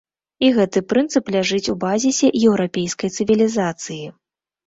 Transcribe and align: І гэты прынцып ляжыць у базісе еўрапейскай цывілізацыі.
І 0.45 0.47
гэты 0.53 0.79
прынцып 0.93 1.25
ляжыць 1.35 1.71
у 1.75 1.75
базісе 1.83 2.27
еўрапейскай 2.51 3.09
цывілізацыі. 3.17 4.01